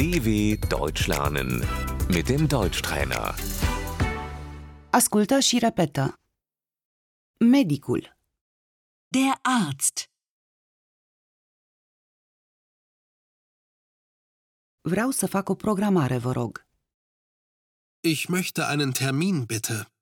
DW 0.00 0.56
Deutsch 0.68 1.06
lernen 1.08 1.50
mit 2.14 2.26
dem 2.26 2.46
Deutschtrainer. 2.46 3.34
Ascultă 4.90 5.38
și 5.40 5.58
repetă. 5.58 6.20
Medicul, 7.38 8.16
Der 9.08 9.38
Arzt. 9.42 10.10
vreau 14.80 15.10
să 15.10 15.26
fac 15.26 15.48
o 15.48 15.54
programare, 15.54 16.18
vă 16.18 16.32
rog. 16.32 16.66
Ich 18.00 18.22
möchte 18.28 18.62
einen 18.72 18.92
Termin, 18.92 19.44
bitte. 19.44 19.92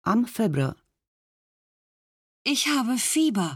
Am 0.00 0.24
febră. 0.24 0.87
Ich 2.52 2.66
habe 2.68 2.96
Fieber. 2.96 3.50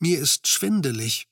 Mir 0.00 0.18
ist 0.20 0.46
schwindelig. 0.46 1.26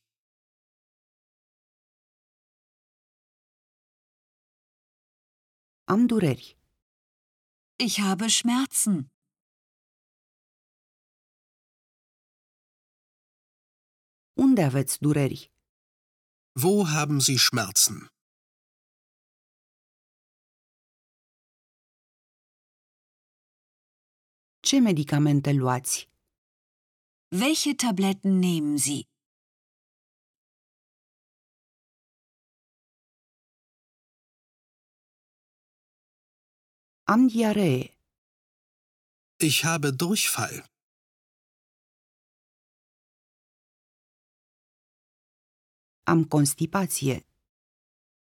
Am 5.86 6.08
dureri. 6.08 6.56
Ich 7.78 8.00
habe 8.00 8.28
Schmerzen. 8.28 9.08
Unde 14.34 14.64
aveți 14.64 14.98
dureri? 15.00 15.52
Wo 16.62 16.88
haben 16.88 17.20
Sie 17.20 17.38
Schmerzen? 17.38 18.15
Ce 24.68 24.78
medicamente 24.80 25.52
luați? 25.52 26.10
Welche 27.40 27.74
Tabletten 27.74 28.32
nehmen 28.38 28.76
Sie? 28.78 29.02
Am 37.04 37.28
diaree. 37.28 37.96
Ich 39.36 39.62
habe 39.62 39.90
Durchfall. 39.90 40.56
Am 46.12 46.24
constipație. 46.34 47.16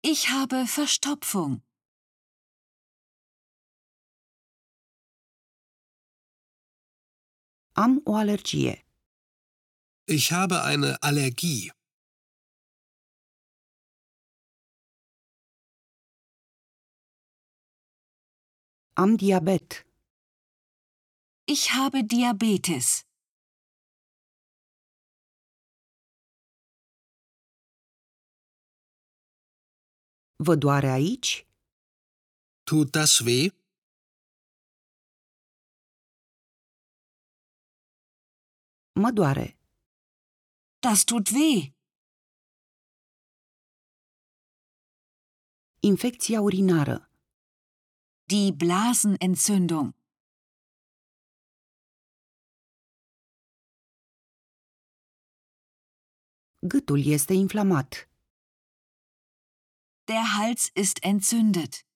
Ich 0.00 0.20
habe 0.28 0.66
Verstopfung. 0.66 1.69
Am 7.84 7.92
o 8.04 8.12
alergie. 8.16 8.76
Ich 10.06 10.32
habe 10.32 10.56
eine 10.70 11.02
Allergie. 11.02 11.72
Am 19.02 19.16
diabet. 19.16 19.86
Ich 21.46 21.62
habe 21.72 22.04
Diabetes. 22.04 23.04
Vă 30.36 30.54
doare 30.54 30.90
aici? 30.90 31.46
Tut 32.64 32.90
das 32.90 33.24
weh? 33.24 33.59
Mă 39.02 39.10
doare. 39.10 39.58
Das 40.78 41.04
tut 41.04 41.28
weh. 41.28 41.72
Infecția 45.80 46.40
urinară. 46.40 47.10
Die 48.24 48.52
Blasenentzündung. 48.52 49.88
Gâtul 56.58 57.06
este 57.06 57.32
inflamat. 57.32 58.08
Der 60.04 60.24
Hals 60.36 60.70
ist 60.74 60.96
entzündet. 61.02 61.89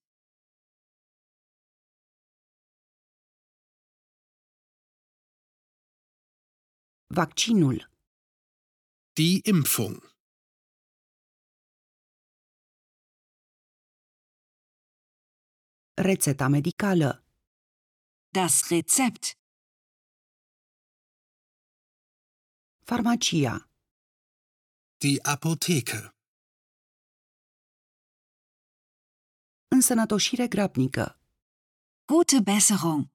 Vaccinul. 7.21 7.77
Die 9.13 9.39
Impfung. 9.43 9.97
Rețeta 15.93 16.47
medicală. 16.47 17.25
Das 18.29 18.69
Rezept. 18.69 19.23
Farmacia. 22.83 23.69
Die 24.97 25.19
Apotheke. 25.21 26.15
Însănătoșire 29.67 30.47
grabnică. 30.47 31.19
Gute 32.05 32.39
Besserung. 32.43 33.14